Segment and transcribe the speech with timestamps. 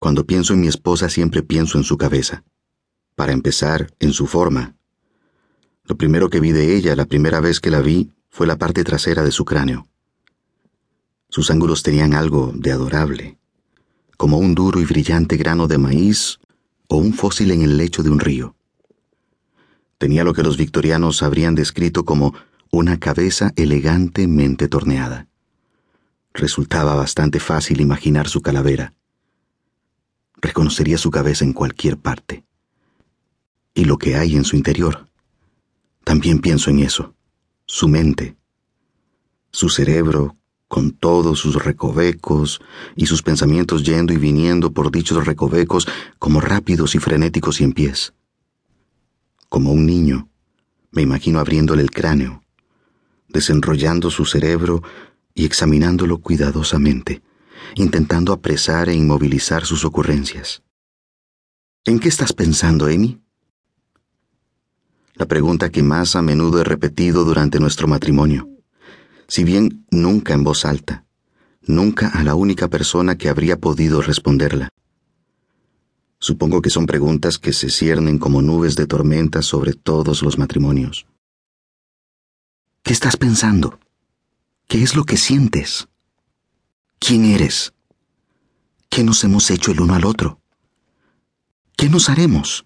[0.00, 2.42] Cuando pienso en mi esposa siempre pienso en su cabeza.
[3.16, 4.74] Para empezar, en su forma.
[5.84, 8.82] Lo primero que vi de ella la primera vez que la vi fue la parte
[8.82, 9.88] trasera de su cráneo.
[11.28, 13.38] Sus ángulos tenían algo de adorable,
[14.16, 16.38] como un duro y brillante grano de maíz
[16.88, 18.56] o un fósil en el lecho de un río.
[19.98, 22.32] Tenía lo que los victorianos habrían descrito como
[22.70, 25.28] una cabeza elegantemente torneada.
[26.32, 28.94] Resultaba bastante fácil imaginar su calavera.
[30.40, 32.44] Reconocería su cabeza en cualquier parte.
[33.74, 35.08] Y lo que hay en su interior.
[36.04, 37.14] También pienso en eso.
[37.66, 38.36] Su mente.
[39.52, 40.36] Su cerebro,
[40.70, 42.60] con todos sus recovecos
[42.94, 45.88] y sus pensamientos yendo y viniendo por dichos recovecos
[46.20, 48.14] como rápidos y frenéticos y en pies.
[49.48, 50.28] Como un niño,
[50.92, 52.44] me imagino abriéndole el cráneo,
[53.28, 54.82] desenrollando su cerebro
[55.34, 57.20] y examinándolo cuidadosamente,
[57.74, 60.62] intentando apresar e inmovilizar sus ocurrencias.
[61.84, 63.20] ¿En qué estás pensando, Amy?
[65.14, 68.50] La pregunta que más a menudo he repetido durante nuestro matrimonio
[69.30, 71.04] si bien nunca en voz alta,
[71.62, 74.70] nunca a la única persona que habría podido responderla.
[76.18, 81.06] Supongo que son preguntas que se ciernen como nubes de tormenta sobre todos los matrimonios.
[82.82, 83.78] ¿Qué estás pensando?
[84.66, 85.88] ¿Qué es lo que sientes?
[87.00, 87.72] ¿Quién eres?
[88.88, 90.40] ¿Qué nos hemos hecho el uno al otro?
[91.76, 92.64] ¿Qué nos haremos?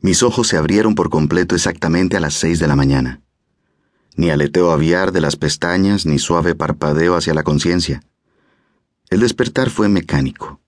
[0.00, 3.20] Mis ojos se abrieron por completo exactamente a las seis de la mañana
[4.18, 8.02] ni aleteo aviar de las pestañas, ni suave parpadeo hacia la conciencia.
[9.10, 10.60] El despertar fue mecánico.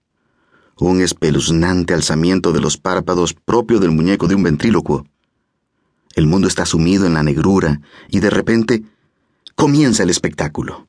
[0.79, 5.05] Un espeluznante alzamiento de los párpados propio del muñeco de un ventrílocuo.
[6.15, 8.85] El mundo está sumido en la negrura y de repente
[9.61, 10.89] comienza el espectáculo.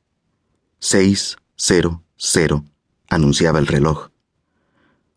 [0.78, 2.64] Seis, cero, cero,
[3.10, 4.08] anunciaba el reloj.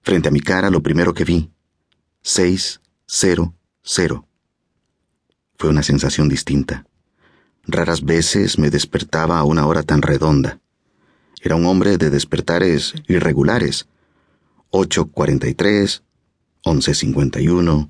[0.01, 1.53] Frente a mi cara lo primero que vi.
[2.21, 4.27] Seis, cero, cero.
[5.57, 6.85] Fue una sensación distinta.
[7.63, 10.59] Raras veces me despertaba a una hora tan redonda.
[11.41, 13.87] Era un hombre de despertares irregulares.
[14.71, 16.01] 8.43,
[16.65, 17.89] 11.51,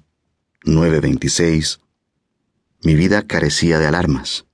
[0.64, 1.80] 9.26.
[2.84, 4.46] Mi vida carecía de alarmas.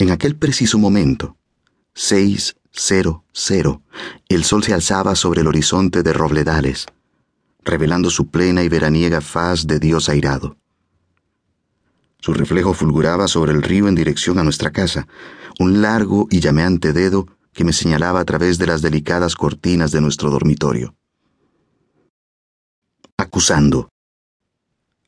[0.00, 1.36] En aquel preciso momento,
[1.94, 3.82] 6.00,
[4.30, 6.86] el sol se alzaba sobre el horizonte de robledales,
[7.62, 10.56] revelando su plena y veraniega faz de Dios airado.
[12.18, 15.06] Su reflejo fulguraba sobre el río en dirección a nuestra casa,
[15.58, 20.00] un largo y llameante dedo que me señalaba a través de las delicadas cortinas de
[20.00, 20.94] nuestro dormitorio.
[23.18, 23.90] Acusando.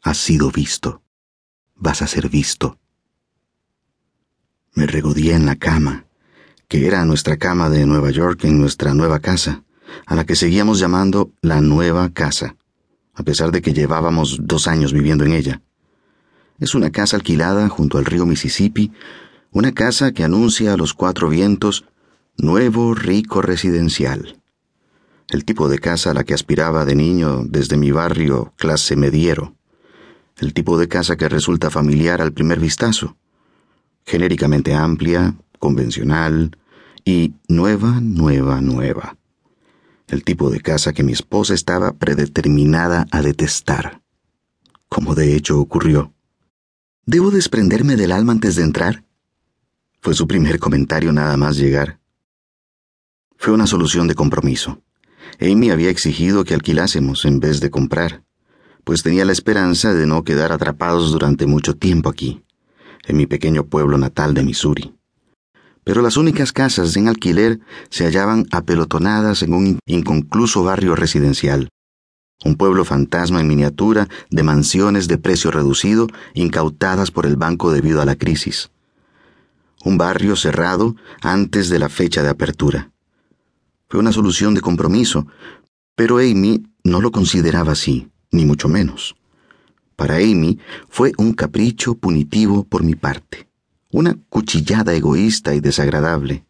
[0.02, 1.00] Has sido visto.
[1.76, 2.76] Vas a ser visto.
[4.74, 6.06] Me regodía en la cama,
[6.68, 9.64] que era nuestra cama de Nueva York en nuestra nueva casa,
[10.06, 12.56] a la que seguíamos llamando la nueva casa,
[13.12, 15.62] a pesar de que llevábamos dos años viviendo en ella.
[16.58, 18.92] Es una casa alquilada junto al río Mississippi,
[19.50, 21.84] una casa que anuncia a los cuatro vientos
[22.38, 24.40] nuevo rico residencial.
[25.28, 29.54] El tipo de casa a la que aspiraba de niño desde mi barrio clase mediero.
[30.38, 33.16] El tipo de casa que resulta familiar al primer vistazo.
[34.04, 36.56] Genéricamente amplia, convencional
[37.04, 39.16] y nueva, nueva, nueva.
[40.08, 44.02] El tipo de casa que mi esposa estaba predeterminada a detestar.
[44.88, 46.12] Como de hecho ocurrió.
[47.06, 49.04] ¿Debo desprenderme del alma antes de entrar?
[50.00, 52.00] Fue su primer comentario nada más llegar.
[53.36, 54.82] Fue una solución de compromiso.
[55.40, 58.22] Amy había exigido que alquilásemos en vez de comprar,
[58.84, 62.41] pues tenía la esperanza de no quedar atrapados durante mucho tiempo aquí,
[63.06, 64.94] en mi pequeño pueblo natal de Missouri.
[65.84, 71.68] Pero las únicas casas en alquiler se hallaban apelotonadas en un inconcluso barrio residencial,
[72.44, 78.00] un pueblo fantasma en miniatura de mansiones de precio reducido incautadas por el banco debido
[78.00, 78.70] a la crisis.
[79.84, 82.90] Un barrio cerrado antes de la fecha de apertura.
[83.88, 85.26] Fue una solución de compromiso,
[85.96, 89.14] pero Amy no lo consideraba así, ni mucho menos.
[89.96, 90.58] Para Amy
[90.88, 93.48] fue un capricho punitivo por mi parte,
[93.90, 96.44] una cuchillada egoísta y desagradable.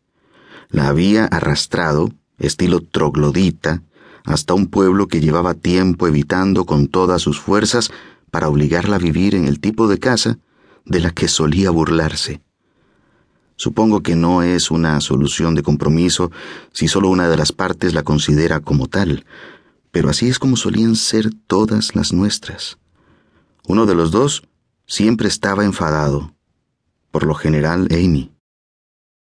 [0.68, 3.82] La había arrastrado, estilo troglodita,
[4.24, 7.90] hasta un pueblo que llevaba tiempo evitando con todas sus fuerzas
[8.30, 10.38] para obligarla a vivir en el tipo de casa
[10.84, 12.40] de la que solía burlarse.
[13.56, 16.32] Supongo que no es una solución de compromiso
[16.72, 19.24] si solo una de las partes la considera como tal,
[19.90, 22.78] pero así es como solían ser todas las nuestras.
[23.66, 24.42] Uno de los dos
[24.86, 26.34] siempre estaba enfadado,
[27.10, 28.32] por lo general Amy.